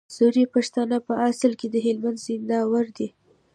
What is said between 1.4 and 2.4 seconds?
کي د هلمند د